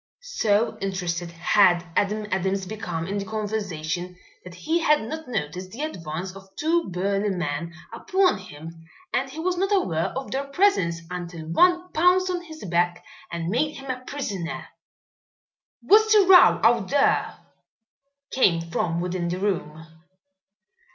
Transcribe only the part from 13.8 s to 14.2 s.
a